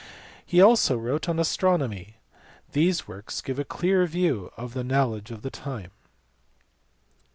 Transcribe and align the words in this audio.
He 0.43 0.59
also 0.63 0.97
wrote 0.97 1.27
an 1.27 1.37
astronomy. 1.37 2.15
These 2.71 3.07
works 3.07 3.39
give 3.39 3.59
a 3.59 3.63
clear 3.63 4.07
view 4.07 4.51
of 4.57 4.73
the 4.73 4.83
knowledge 4.83 5.29
of 5.29 5.43
the 5.43 5.51
time. 5.51 5.91